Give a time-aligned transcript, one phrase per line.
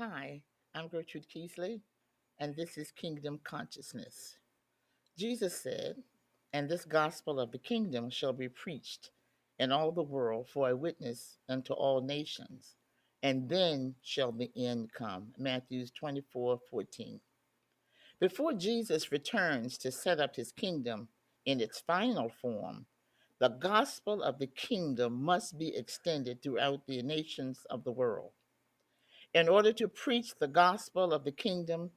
[0.00, 0.42] Hi,
[0.74, 1.80] I'm Gertrude Keesley,
[2.40, 4.38] and this is Kingdom Consciousness.
[5.16, 6.02] Jesus said,
[6.52, 9.12] And this gospel of the kingdom shall be preached
[9.60, 12.74] in all the world for a witness unto all nations,
[13.22, 15.28] and then shall the end come.
[15.38, 17.20] Matthew 24 14.
[18.18, 21.06] Before Jesus returns to set up his kingdom
[21.46, 22.86] in its final form,
[23.38, 28.32] the gospel of the kingdom must be extended throughout the nations of the world.
[29.34, 31.90] In order to preach the gospel of the kingdom,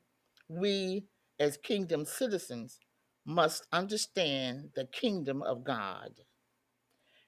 [0.48, 1.05] we
[1.40, 2.80] as kingdom citizens
[3.26, 6.12] must understand the kingdom of God.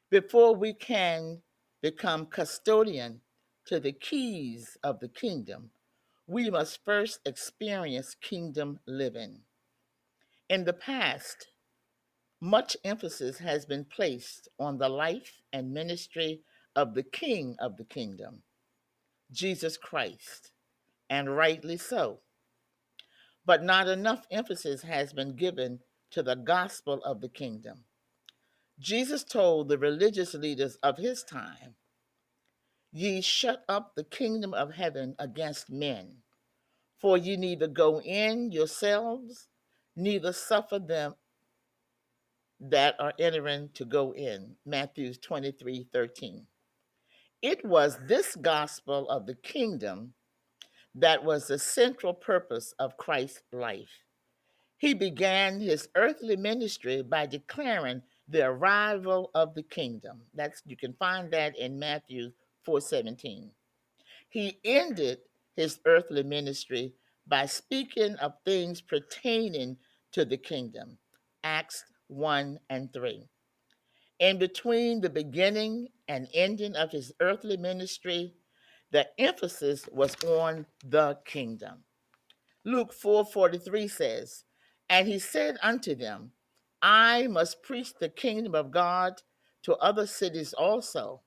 [0.09, 1.41] Before we can
[1.81, 3.21] become custodian
[3.65, 5.69] to the keys of the kingdom,
[6.25, 9.41] we must first experience kingdom living.
[10.49, 11.47] In the past,
[12.41, 16.41] much emphasis has been placed on the life and ministry
[16.75, 18.41] of the King of the kingdom,
[19.31, 20.51] Jesus Christ,
[21.09, 22.19] and rightly so.
[23.45, 25.79] But not enough emphasis has been given
[26.11, 27.85] to the gospel of the kingdom.
[28.79, 31.75] Jesus told the religious leaders of his time,
[32.91, 36.17] Ye shut up the kingdom of heaven against men,
[36.99, 39.47] for ye neither go in yourselves,
[39.95, 41.15] neither suffer them
[42.59, 44.55] that are entering to go in.
[44.65, 46.47] Matthew 23 13.
[47.41, 50.13] It was this gospel of the kingdom
[50.95, 54.03] that was the central purpose of Christ's life.
[54.77, 60.21] He began his earthly ministry by declaring the arrival of the kingdom.
[60.33, 62.31] That's you can find that in Matthew
[62.65, 63.51] 4:17.
[64.29, 65.19] He ended
[65.55, 66.93] his earthly ministry
[67.25, 69.77] by speaking of things pertaining
[70.11, 70.97] to the kingdom.
[71.43, 73.27] Acts 1 and 3.
[74.19, 78.33] In between the beginning and ending of his earthly ministry,
[78.91, 81.85] the emphasis was on the kingdom.
[82.65, 84.43] Luke 4:43 says,
[84.89, 86.33] "And he said unto them,
[86.81, 89.21] I must preach the kingdom of God
[89.61, 91.23] to other cities also,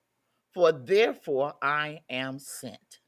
[0.53, 2.99] for therefore I am sent."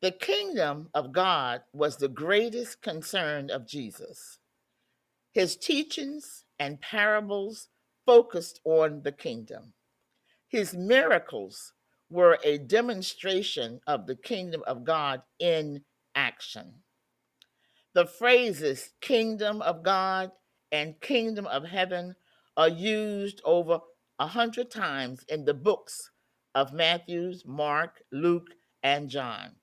[0.00, 4.38] The kingdom of God was the greatest concern of Jesus.
[5.32, 7.68] His teachings and parables
[8.06, 9.74] focused on the kingdom.
[10.52, 11.72] His miracles
[12.10, 15.82] were a demonstration of the kingdom of God in
[16.14, 16.82] action.
[17.94, 20.30] The phrases kingdom of God
[20.70, 22.16] and kingdom of heaven
[22.54, 23.80] are used over
[24.18, 26.10] a hundred times in the books
[26.54, 28.48] of Matthew, Mark, Luke,
[28.82, 29.56] and John.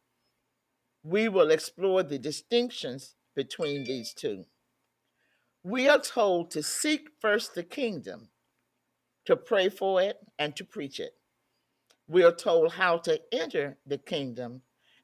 [1.03, 4.45] We will explore the distinctions between these two.
[5.63, 8.29] We are told to seek first the kingdom,
[9.29, 11.13] to pray for it, and to preach it.
[12.07, 14.63] We are told how to enter the kingdom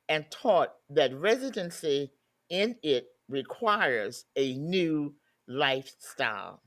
[0.09, 2.12] and taught that residency
[2.50, 5.13] in it requires a new
[5.47, 6.63] lifestyle.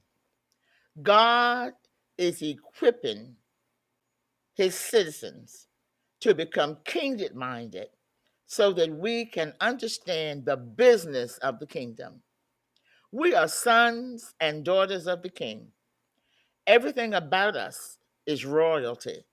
[1.02, 1.72] God
[2.16, 3.34] is equipping
[4.54, 5.66] his citizens
[6.20, 7.88] to become kingdom minded
[8.46, 12.22] so that we can understand the business of the kingdom.
[13.10, 15.72] We are sons and daughters of the king.
[16.68, 17.96] Everything about us
[18.26, 19.24] is royalty,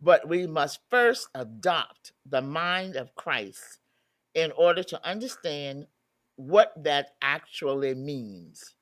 [0.00, 3.80] but we must first adopt the mind of Christ
[4.34, 5.88] in order to understand
[6.36, 8.76] what that actually means.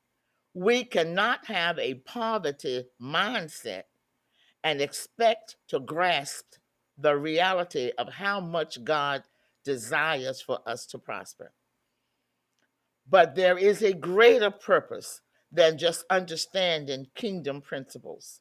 [0.53, 3.85] We cannot have a poverty mindset
[4.63, 6.57] and expect to grasp
[6.99, 9.23] the reality of how much God
[9.65, 11.53] desires for us to prosper.
[13.09, 15.23] But there is a greater purpose
[15.55, 18.41] than just understanding kingdom principles.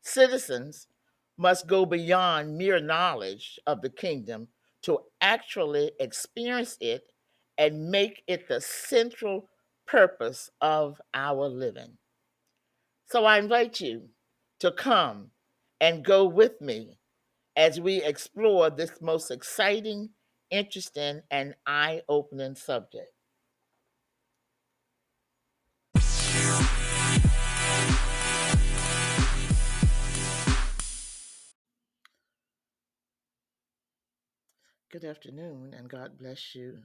[0.00, 0.88] Citizens
[1.36, 4.48] must go beyond mere knowledge of the kingdom
[4.82, 7.12] to actually experience it
[7.58, 9.48] and make it the central
[9.86, 11.98] purpose of our living.
[13.06, 14.08] So I invite you
[14.60, 15.30] to come
[15.80, 16.98] and go with me
[17.56, 20.10] as we explore this most exciting,
[20.50, 23.12] interesting, and eye opening subject.
[34.92, 36.78] Good afternoon, and God bless you.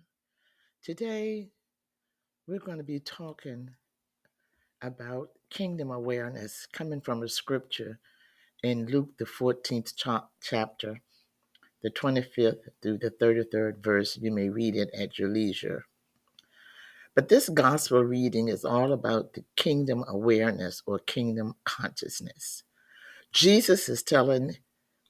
[0.83, 1.49] Today,
[2.47, 3.71] we're going to be talking
[4.81, 7.99] about kingdom awareness coming from a scripture
[8.63, 11.01] in Luke, the 14th cha- chapter,
[11.83, 14.17] the 25th through the 33rd verse.
[14.21, 15.85] You may read it at your leisure.
[17.15, 22.63] But this gospel reading is all about the kingdom awareness or kingdom consciousness.
[23.33, 24.57] Jesus is telling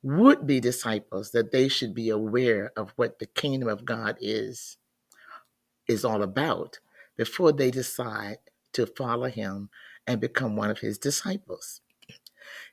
[0.03, 4.77] would be disciples that they should be aware of what the kingdom of God is
[5.87, 6.79] is all about
[7.17, 8.37] before they decide
[8.73, 9.69] to follow him
[10.05, 11.81] and become one of his disciples.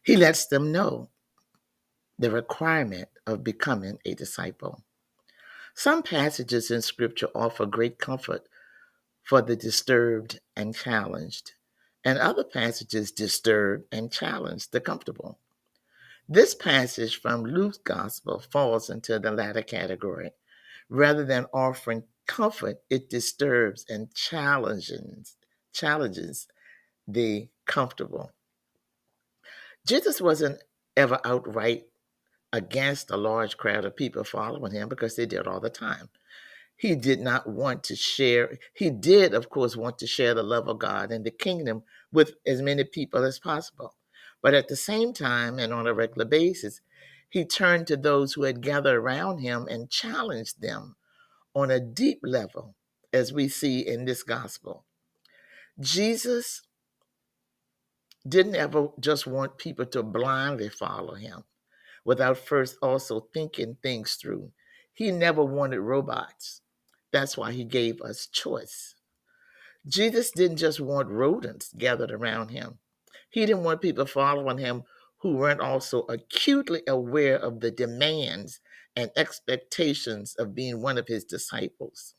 [0.03, 1.11] He lets them know
[2.19, 4.82] the requirement of becoming a disciple.
[5.75, 8.47] Some passages in scripture offer great comfort
[9.23, 11.53] for the disturbed and challenged,
[12.05, 15.38] and other passages disturb and challenge the comfortable.
[16.32, 20.31] This passage from Luke's gospel falls into the latter category.
[20.88, 25.37] Rather than offering comfort, it disturbs and challenges,
[25.73, 26.47] challenges
[27.09, 28.31] the comfortable.
[29.85, 30.62] Jesus wasn't
[30.97, 31.87] ever outright
[32.53, 36.11] against a large crowd of people following him because they did all the time.
[36.77, 40.69] He did not want to share, he did, of course, want to share the love
[40.69, 41.82] of God and the kingdom
[42.12, 43.97] with as many people as possible.
[44.42, 46.81] But at the same time, and on a regular basis,
[47.28, 50.96] he turned to those who had gathered around him and challenged them
[51.54, 52.75] on a deep level,
[53.12, 54.84] as we see in this gospel.
[55.78, 56.62] Jesus
[58.28, 61.44] didn't ever just want people to blindly follow him
[62.04, 64.50] without first also thinking things through.
[64.93, 66.60] He never wanted robots.
[67.12, 68.94] That's why he gave us choice.
[69.86, 72.78] Jesus didn't just want rodents gathered around him.
[73.31, 74.85] He didn't want people following him
[75.19, 78.61] who weren't also acutely aware of the demands
[78.97, 82.15] and expectations of being one of his disciples.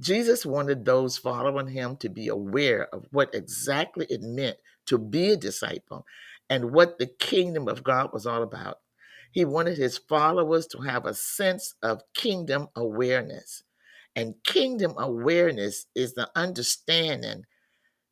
[0.00, 5.30] Jesus wanted those following him to be aware of what exactly it meant to be
[5.32, 6.04] a disciple
[6.50, 8.78] and what the kingdom of God was all about.
[9.32, 13.62] He wanted his followers to have a sense of kingdom awareness.
[14.14, 17.44] And kingdom awareness is the understanding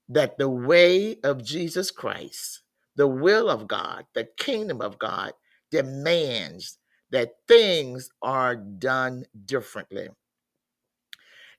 [0.08, 2.62] that the way of Jesus Christ,
[2.96, 5.32] the will of God, the kingdom of God
[5.70, 6.78] demands
[7.10, 10.08] that things are done differently.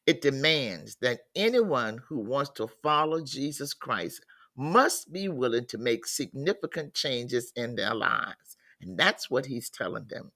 [0.05, 4.23] It demands that anyone who wants to follow Jesus Christ
[4.55, 8.57] must be willing to make significant changes in their lives.
[8.81, 10.31] And that's what he's telling them.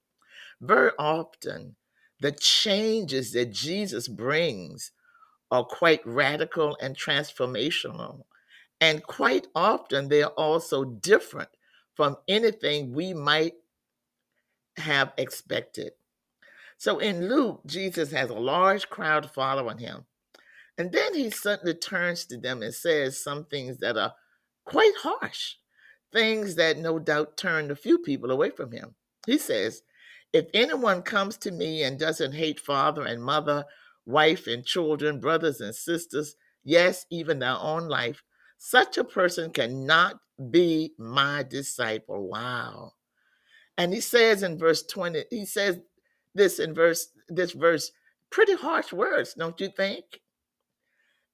[0.59, 1.75] Very often,
[2.19, 4.91] the changes that Jesus brings
[5.51, 8.23] are quite radical and transformational.
[8.81, 11.49] And quite often, they're also different
[11.95, 13.55] from anything we might
[14.77, 15.91] have expected.
[16.77, 20.05] So in Luke, Jesus has a large crowd following him.
[20.77, 24.13] And then he suddenly turns to them and says some things that are
[24.63, 25.55] quite harsh,
[26.13, 28.95] things that no doubt turned a few people away from him.
[29.27, 29.81] He says,
[30.31, 33.65] If anyone comes to me and doesn't hate father and mother,
[34.05, 38.23] wife and children, brothers and sisters, yes, even their own life,
[38.57, 40.19] such a person cannot
[40.51, 42.27] be my disciple.
[42.27, 42.93] Wow.
[43.77, 45.79] And he says in verse 20, he says
[46.35, 47.91] this in verse, this verse,
[48.29, 50.03] pretty harsh words, don't you think?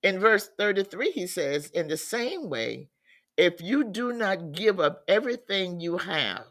[0.04, 2.90] In verse 33, he says, in the same way,
[3.38, 6.46] if you do not give up everything you have,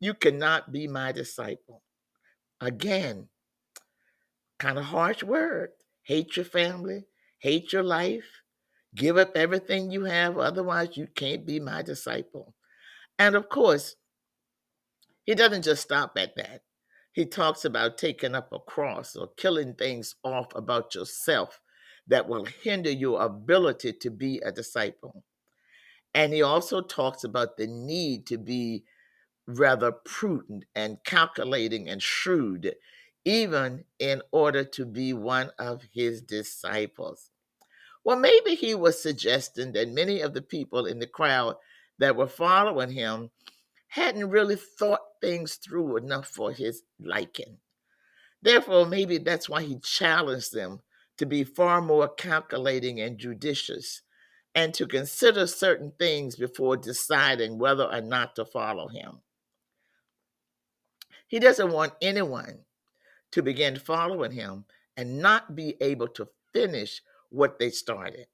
[0.00, 1.82] you cannot be my disciple.
[2.60, 3.28] Again,
[4.58, 5.70] kind of harsh word.
[6.02, 7.06] Hate your family,
[7.38, 8.42] hate your life,
[8.94, 12.54] give up everything you have, otherwise, you can't be my disciple.
[13.18, 13.96] And of course,
[15.24, 16.62] he doesn't just stop at that.
[17.12, 21.60] He talks about taking up a cross or killing things off about yourself
[22.06, 25.24] that will hinder your ability to be a disciple.
[26.14, 28.84] And he also talks about the need to be
[29.46, 32.74] rather prudent and calculating and shrewd
[33.26, 37.30] even in order to be one of his disciples.
[38.04, 41.56] Well, maybe he was suggesting that many of the people in the crowd
[41.98, 43.30] that were following him
[43.88, 47.58] hadn't really thought things through enough for his liking.
[48.42, 50.80] Therefore, maybe that's why he challenged them
[51.18, 54.02] to be far more calculating and judicious
[54.54, 59.20] and to consider certain things before deciding whether or not to follow him.
[61.26, 62.65] He doesn't want anyone
[63.32, 64.64] to begin following him
[64.96, 68.26] and not be able to finish what they started.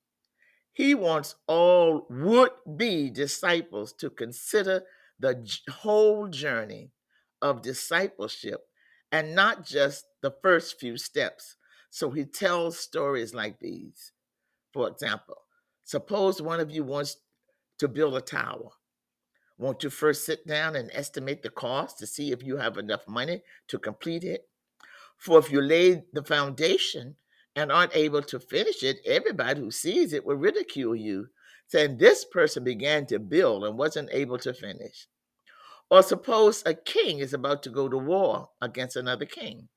[0.72, 4.84] He wants all would be disciples to consider
[5.18, 6.92] the whole journey
[7.42, 8.66] of discipleship
[9.10, 11.56] and not just the first few steps.
[11.90, 14.12] So he tells stories like these.
[14.72, 15.42] For example,
[15.84, 17.18] suppose one of you wants
[17.78, 18.70] to build a tower.
[19.58, 23.06] Won't you first sit down and estimate the cost to see if you have enough
[23.06, 24.48] money to complete it?
[25.22, 27.14] For if you lay the foundation
[27.54, 31.28] and aren't able to finish it, everybody who sees it will ridicule you,
[31.68, 35.06] saying this person began to build and wasn't able to finish.
[35.92, 39.68] Or suppose a king is about to go to war against another king.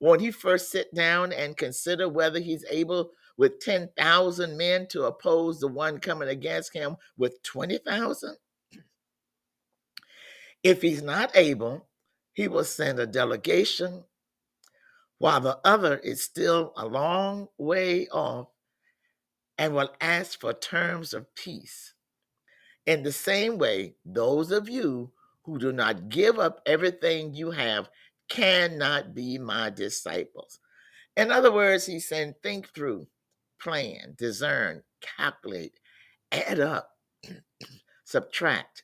[0.00, 5.60] Won't he first sit down and consider whether he's able with 10,000 men to oppose
[5.60, 8.36] the one coming against him with 20,000?
[10.62, 11.88] If he's not able,
[12.32, 14.04] he will send a delegation
[15.22, 18.48] while the other is still a long way off
[19.56, 21.94] and will ask for terms of peace.
[22.86, 25.12] In the same way, those of you
[25.44, 27.88] who do not give up everything you have
[28.28, 30.58] cannot be my disciples.
[31.16, 33.06] In other words, he's saying, think through,
[33.60, 34.82] plan, discern,
[35.16, 35.78] calculate,
[36.32, 36.96] add up,
[38.04, 38.82] subtract,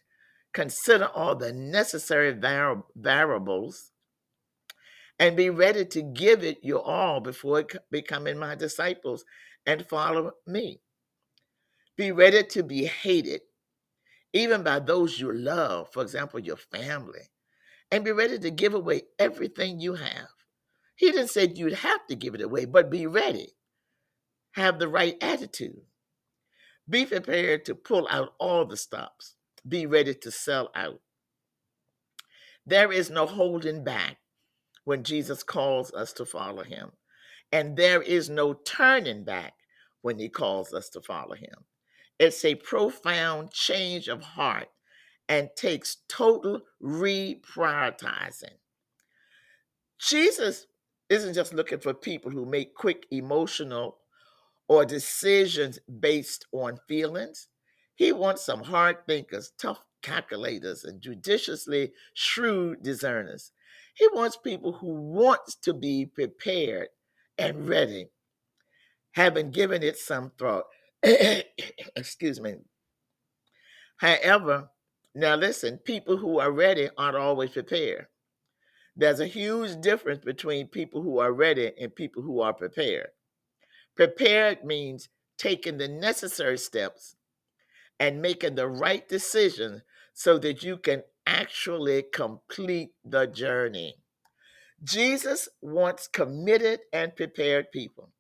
[0.52, 3.90] consider all the necessary vari- variables,
[5.18, 9.24] and be ready to give it your all before becoming my disciples
[9.66, 10.80] and follow me.
[11.96, 13.40] Be ready to be hated,
[14.32, 17.30] even by those you love, for example, your family,
[17.90, 20.28] and be ready to give away everything you have.
[20.94, 23.54] He didn't say you'd have to give it away, but be ready.
[24.52, 25.82] Have the right attitude.
[26.88, 29.34] Be prepared to pull out all the stops.
[29.66, 31.00] Be ready to sell out.
[32.64, 34.18] There is no holding back
[34.88, 36.92] when Jesus calls us to follow him.
[37.52, 39.52] And there is no turning back
[40.00, 41.66] when he calls us to follow him.
[42.18, 44.68] It's a profound change of heart
[45.28, 48.56] and takes total reprioritizing.
[50.00, 50.66] Jesus
[51.10, 53.98] isn't just looking for people who make quick emotional
[54.68, 57.48] or decisions based on feelings.
[57.94, 63.52] He wants some hard thinkers, tough calculators, and judiciously shrewd discerners.
[63.94, 66.88] He wants people who want to be prepared
[67.36, 68.08] and ready,
[69.12, 70.64] having given it some thought.
[71.96, 72.56] Excuse me.
[73.96, 74.70] However,
[75.14, 78.06] now listen, people who are ready aren't always prepared.
[78.96, 83.08] There's a huge difference between people who are ready and people who are prepared.
[83.96, 87.16] Prepared means taking the necessary steps
[88.00, 89.82] and making the right decision
[90.18, 93.94] so that you can actually complete the journey.
[94.82, 98.10] Jesus wants committed and prepared people.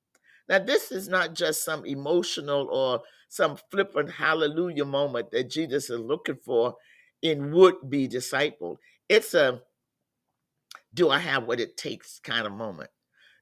[0.48, 5.98] Now, this is not just some emotional or some flippant hallelujah moment that Jesus is
[5.98, 6.76] looking for
[7.20, 8.78] in would be disciple.
[9.08, 9.60] It's a
[10.94, 12.90] do I have what it takes kind of moment.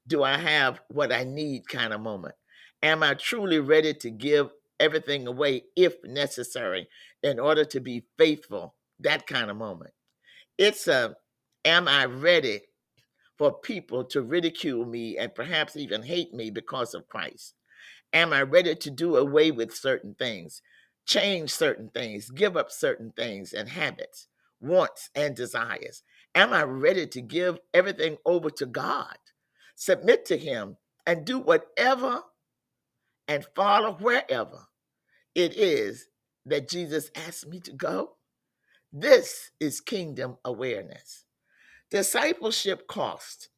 [0.09, 2.35] Do I have what I need kind of moment?
[2.83, 4.49] Am I truly ready to give
[4.81, 6.89] everything away if necessary
[7.23, 8.75] in order to be faithful?
[9.01, 9.93] That kind of moment.
[10.59, 11.17] It's a
[11.65, 12.63] am I ready
[13.37, 17.55] for people to ridicule me and perhaps even hate me because of Christ?
[18.13, 20.63] Am I ready to do away with certain things,
[21.05, 24.29] change certain things, give up certain things and habits,
[24.61, 26.03] wants and desires?
[26.35, 29.17] Am I ready to give everything over to God,
[29.75, 32.23] submit to Him, and do whatever
[33.29, 34.67] and follow wherever
[35.35, 36.09] it is
[36.45, 38.13] that Jesus asked me to go?
[38.93, 41.25] This is kingdom awareness.
[41.91, 43.49] Discipleship cost,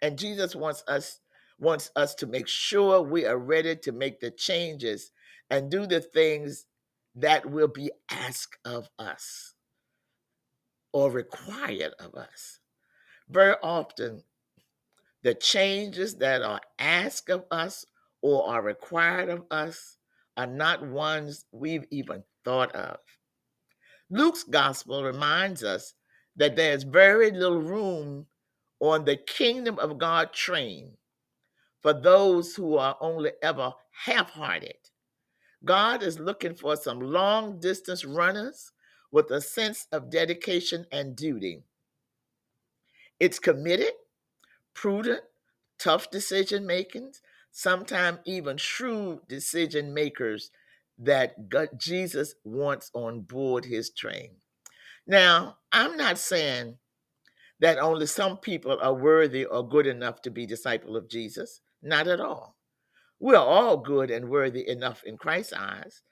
[0.00, 1.20] and Jesus wants us
[1.58, 5.10] wants us to make sure we are ready to make the changes
[5.48, 6.66] and do the things
[7.14, 9.54] that will be asked of us
[10.92, 12.60] or required of us.
[13.28, 14.22] Very often,
[15.22, 17.86] the changes that are asked of us
[18.22, 19.98] or are required of us
[20.36, 22.98] are not ones we've even thought of.
[24.10, 25.94] Luke's gospel reminds us
[26.36, 28.26] that there's very little room
[28.80, 30.92] on the kingdom of God train
[31.82, 33.72] for those who are only ever
[34.04, 34.76] half hearted.
[35.64, 38.72] God is looking for some long distance runners
[39.10, 41.62] with a sense of dedication and duty.
[43.18, 43.92] It's committed,
[44.74, 45.22] prudent,
[45.78, 47.22] tough decision makings,
[47.56, 50.50] sometimes even shrewd decision makers
[50.98, 54.32] that God, Jesus wants on board his train.
[55.06, 56.76] Now, I'm not saying
[57.60, 61.62] that only some people are worthy or good enough to be disciple of Jesus.
[61.82, 62.58] Not at all.
[63.20, 66.02] We're all good and worthy enough in Christ's eyes.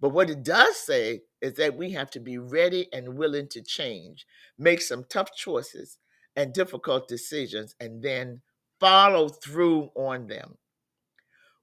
[0.00, 3.62] But what it does say is that we have to be ready and willing to
[3.62, 4.26] change,
[4.58, 5.96] make some tough choices
[6.36, 8.42] and difficult decisions, and then
[8.78, 10.58] follow through on them.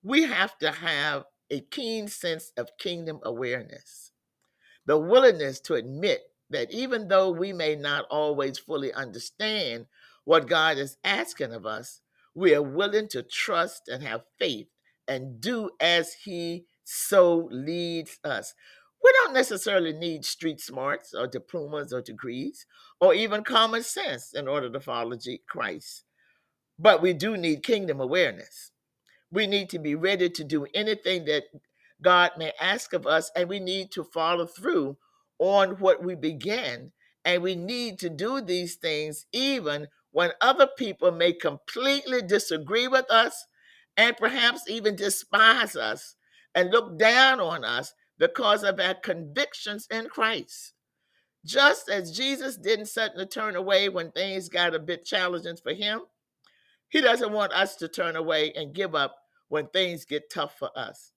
[0.04, 4.12] We have to have a keen sense of kingdom awareness,
[4.86, 9.88] the willingness to admit that even though we may not always fully understand
[10.24, 12.02] what God is asking of us,
[12.36, 14.68] we are willing to trust and have faith
[15.08, 18.54] and do as He so leads us.
[19.04, 22.66] We don't necessarily need street smarts or diplomas or degrees
[23.00, 26.04] or even common sense in order to follow Christ.
[26.80, 28.72] But we do need kingdom awareness.
[29.32, 31.44] We need to be ready to do anything that
[32.02, 34.98] God may ask of us, and we need to follow through
[35.40, 36.92] on what we began.
[37.26, 43.10] And we need to do these things even when other people may completely disagree with
[43.12, 43.46] us
[43.98, 46.16] and perhaps even despise us
[46.56, 50.74] and look down on us because of our convictions in Christ.
[51.46, 56.02] Just as Jesus didn't suddenly turn away when things got a bit challenging for him,
[56.90, 59.16] he doesn't want us to turn away and give up
[59.50, 61.12] when things get tough for us.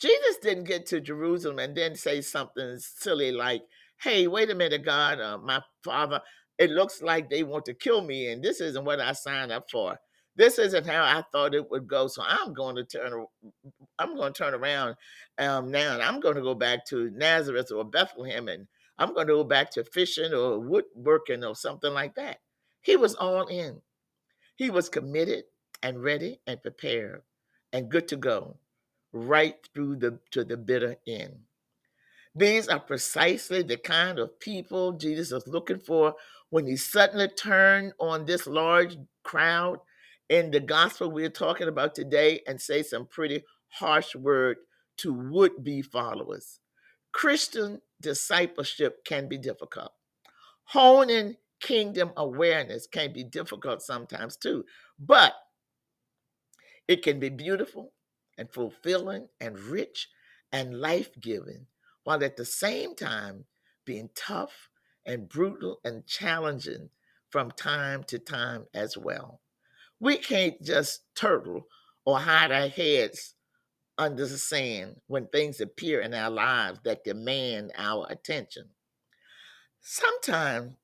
[0.00, 3.62] Jesus didn't get to Jerusalem and then say something silly like,
[4.00, 6.20] Hey, wait a minute, God, uh, my father,
[6.58, 9.70] it looks like they want to kill me, and this isn't what I signed up
[9.70, 9.98] for.
[10.34, 12.06] This isn't how I thought it would go.
[12.08, 13.26] So I'm going to turn.
[13.98, 14.96] I'm going to turn around
[15.38, 18.66] um, now, and I'm going to go back to Nazareth or Bethlehem, and
[18.98, 22.38] I'm going to go back to fishing or woodworking or something like that.
[22.80, 23.80] He was all in.
[24.54, 25.44] He was committed
[25.82, 27.22] and ready and prepared
[27.72, 28.56] and good to go
[29.12, 31.40] right through the to the bitter end.
[32.34, 36.14] These are precisely the kind of people Jesus was looking for
[36.50, 39.80] when he suddenly turned on this large crowd
[40.28, 44.56] in the gospel we're talking about today and say some pretty harsh word
[44.98, 46.60] to would-be followers.
[47.12, 49.92] Christian discipleship can be difficult.
[50.64, 54.64] Honing kingdom awareness can be difficult sometimes too,
[54.98, 55.32] but
[56.88, 57.92] it can be beautiful
[58.36, 60.08] and fulfilling and rich
[60.52, 61.66] and life giving,
[62.04, 63.44] while at the same time
[63.84, 64.68] being tough
[65.06, 66.90] and brutal and challenging
[67.30, 69.40] from time to time as well.
[70.00, 71.66] We can't just turtle
[72.04, 73.34] or hide our heads
[73.96, 78.68] under the sand when things appear in our lives that demand our attention.
[79.80, 80.74] Sometimes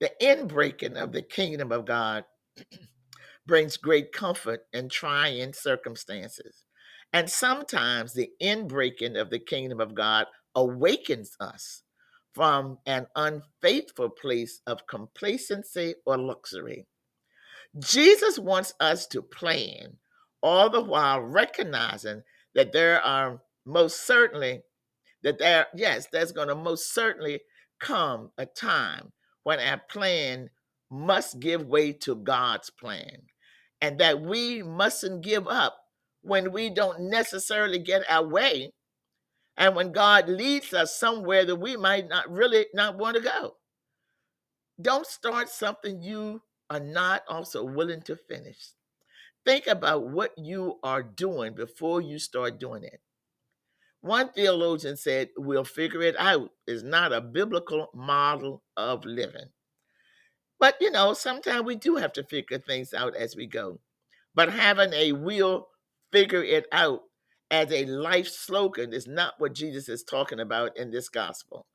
[0.00, 2.24] the inbreaking of the kingdom of God
[3.46, 6.64] brings great comfort in trying circumstances.
[7.12, 11.82] And sometimes the inbreaking of the kingdom of God awakens us
[12.34, 16.86] from an unfaithful place of complacency or luxury.
[17.78, 19.96] Jesus wants us to plan,
[20.42, 22.22] all the while recognizing
[22.54, 24.60] that there are most certainly,
[25.22, 27.40] that there, yes, there's going to most certainly
[27.80, 29.12] come a time
[29.46, 30.50] when our plan
[30.90, 33.28] must give way to God's plan,
[33.80, 35.76] and that we mustn't give up
[36.22, 38.72] when we don't necessarily get our way
[39.56, 43.54] and when God leads us somewhere that we might not really not want to go.
[44.82, 48.70] Don't start something you are not also willing to finish.
[49.44, 53.00] Think about what you are doing before you start doing it.
[54.06, 59.50] One theologian said, We'll figure it out is not a biblical model of living.
[60.60, 63.80] But you know, sometimes we do have to figure things out as we go.
[64.34, 65.68] But having a we'll
[66.12, 67.02] figure it out
[67.50, 71.66] as a life slogan is not what Jesus is talking about in this gospel.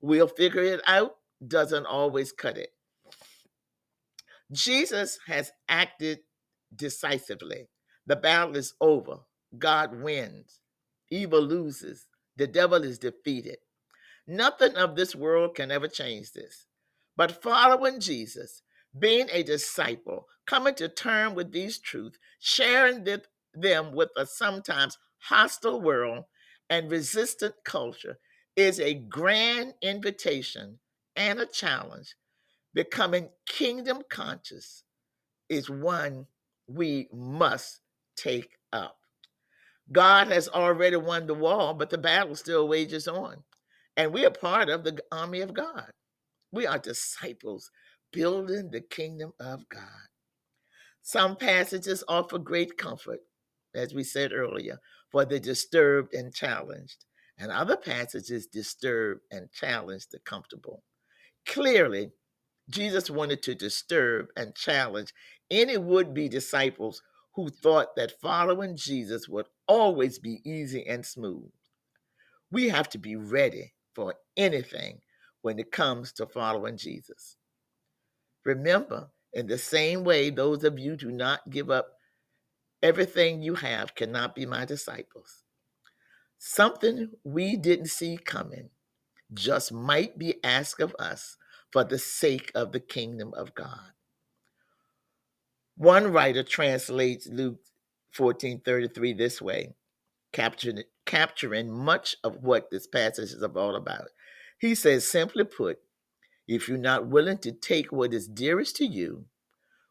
[0.00, 1.16] We'll figure it out
[1.46, 2.70] doesn't always cut it.
[4.52, 6.20] Jesus has acted
[6.74, 7.68] decisively.
[8.06, 9.18] The battle is over.
[9.58, 10.61] God wins.
[11.12, 12.06] Evil loses.
[12.36, 13.58] The devil is defeated.
[14.26, 16.66] Nothing of this world can ever change this.
[17.16, 18.62] But following Jesus,
[18.98, 25.80] being a disciple, coming to terms with these truths, sharing them with a sometimes hostile
[25.82, 26.24] world
[26.70, 28.18] and resistant culture
[28.56, 30.78] is a grand invitation
[31.16, 32.14] and a challenge.
[32.74, 34.84] Becoming kingdom conscious
[35.50, 36.26] is one
[36.68, 37.80] we must
[38.16, 39.01] take up.
[39.90, 43.42] God has already won the war, but the battle still wages on.
[43.96, 45.90] And we are part of the army of God.
[46.52, 47.70] We are disciples
[48.12, 50.08] building the kingdom of God.
[51.02, 53.20] Some passages offer great comfort,
[53.74, 54.78] as we said earlier,
[55.10, 57.04] for the disturbed and challenged,
[57.38, 60.82] and other passages disturb and challenge the comfortable.
[61.46, 62.12] Clearly,
[62.70, 65.12] Jesus wanted to disturb and challenge
[65.50, 67.02] any would be disciples
[67.34, 71.50] who thought that following Jesus would always be easy and smooth.
[72.50, 75.00] We have to be ready for anything
[75.42, 77.36] when it comes to following Jesus.
[78.44, 81.88] Remember, in the same way, those of you who do not give up
[82.82, 85.44] everything you have cannot be my disciples.
[86.38, 88.70] Something we didn't see coming
[89.32, 91.36] just might be asked of us
[91.72, 93.91] for the sake of the kingdom of God.
[95.76, 97.60] One writer translates Luke
[98.16, 99.74] 14:33 this way:
[100.32, 104.08] capturing, capturing much of what this passage is all about.
[104.58, 105.78] He says, simply put,
[106.46, 109.26] if you're not willing to take what is dearest to you,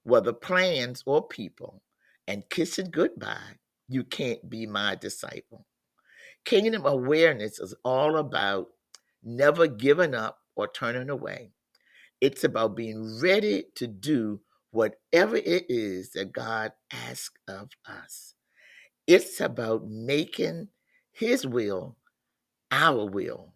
[0.04, 1.82] whether plans or people,
[2.28, 5.66] and kiss it goodbye, you can't be my disciple.
[6.46, 8.70] Kingdom awareness is all about
[9.24, 11.52] never giving up or turning away.
[12.20, 14.42] It's about being ready to do
[14.72, 18.34] whatever it is that God asks of us.
[19.08, 20.70] It's about making
[21.12, 21.98] His will
[22.72, 23.54] our will.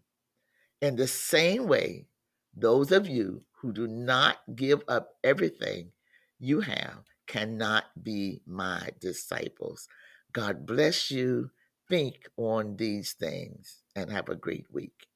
[0.80, 2.06] In the same way,
[2.54, 5.92] those of you who do not give up everything
[6.38, 9.88] you have cannot be my disciples.
[10.32, 11.50] God bless you.
[11.88, 15.06] Think on these things and have a great week.